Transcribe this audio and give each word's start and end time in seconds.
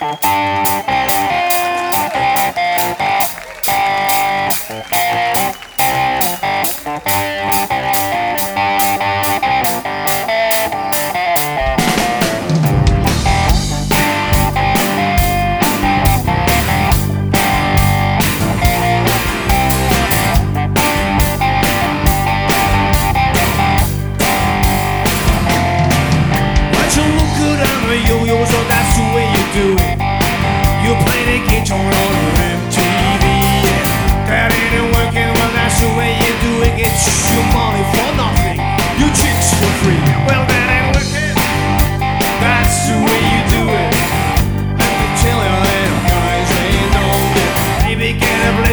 Thank 0.00 0.24
you. 5.26 5.29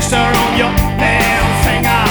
blister 0.07 0.39
on 0.39 0.57
your 0.57 0.73
damn 0.97 1.47
finger. 1.63 2.03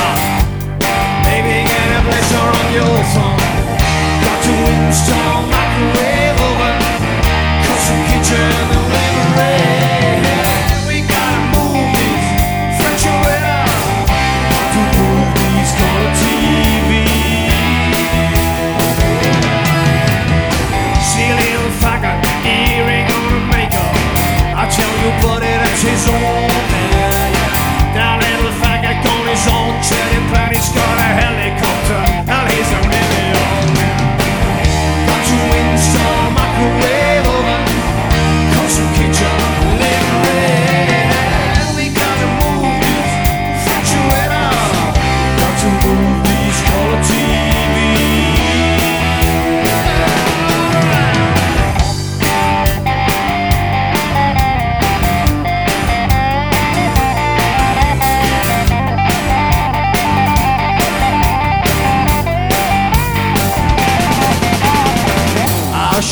Maybe 1.24 1.64
get 1.64 1.96
a 1.96 2.02
blister 2.04 2.36
on 2.36 2.72
your 2.74 2.96
thumb. 3.14 3.38
Got 4.20 4.38
to 4.44 4.54
install 4.84 5.42
microwave 5.48 6.40
oven, 6.40 6.78
custom 7.64 8.00
kitchen. 8.08 8.75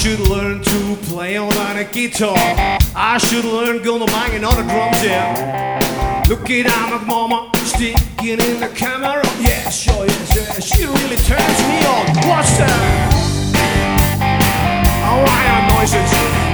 should 0.05 0.29
learn 0.29 0.63
to 0.63 0.97
play 1.09 1.39
on 1.39 1.79
a 1.79 1.85
guitar. 1.85 2.37
I 2.95 3.17
should 3.17 3.47
learn 3.47 3.83
to 3.83 4.05
banging 4.05 4.45
on 4.45 4.55
the 4.55 4.63
drums, 4.71 5.03
yeah. 5.03 6.25
Look 6.29 6.51
at 6.51 6.67
my 6.67 7.03
mama 7.07 7.51
sticking 7.65 8.39
in 8.39 8.61
the 8.61 8.71
camera. 8.77 9.23
Yeah, 9.41 9.71
sure, 9.71 10.05
yeah, 10.05 10.61
she 10.61 10.85
really 10.85 11.17
turns 11.17 11.59
me 11.71 11.79
on. 11.89 12.05
What's 12.29 12.53
that? 12.59 13.15
Alright, 15.09 15.73
noises. 15.73 16.54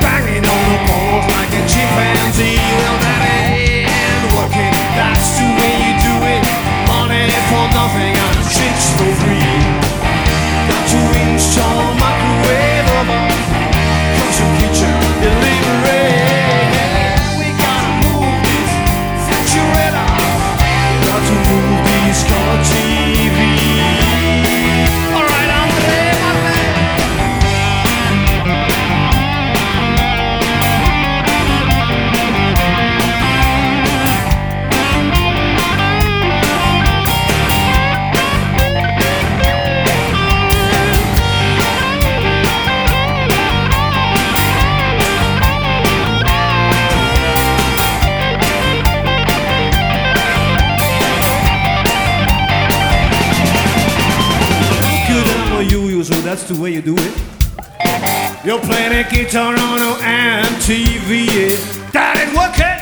so 56.10 56.20
that's 56.22 56.42
the 56.44 56.60
way 56.60 56.72
you 56.72 56.82
do 56.82 56.96
it. 56.98 58.44
You're 58.44 58.58
playing 58.60 59.06
guitar 59.10 59.54
on 59.54 59.78
MTV. 60.00 61.92
That 61.92 62.16
ain't 62.18 62.36
working. 62.36 62.79